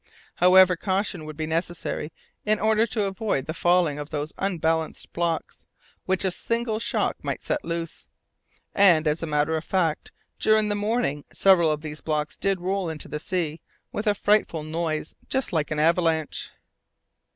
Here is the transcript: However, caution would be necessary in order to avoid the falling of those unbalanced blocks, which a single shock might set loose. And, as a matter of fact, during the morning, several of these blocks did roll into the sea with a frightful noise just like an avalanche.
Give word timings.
However, 0.37 0.75
caution 0.75 1.25
would 1.25 1.37
be 1.37 1.45
necessary 1.45 2.11
in 2.43 2.59
order 2.59 2.87
to 2.87 3.03
avoid 3.03 3.45
the 3.45 3.53
falling 3.53 3.99
of 3.99 4.09
those 4.09 4.33
unbalanced 4.39 5.13
blocks, 5.13 5.63
which 6.07 6.25
a 6.25 6.31
single 6.31 6.79
shock 6.79 7.23
might 7.23 7.43
set 7.43 7.63
loose. 7.63 8.09
And, 8.73 9.07
as 9.07 9.21
a 9.21 9.27
matter 9.27 9.55
of 9.55 9.63
fact, 9.63 10.11
during 10.39 10.69
the 10.69 10.73
morning, 10.75 11.23
several 11.31 11.71
of 11.71 11.81
these 11.83 12.01
blocks 12.01 12.35
did 12.35 12.61
roll 12.61 12.89
into 12.89 13.07
the 13.09 13.19
sea 13.19 13.61
with 13.91 14.07
a 14.07 14.15
frightful 14.15 14.63
noise 14.63 15.13
just 15.29 15.53
like 15.53 15.69
an 15.69 15.77
avalanche. 15.77 16.49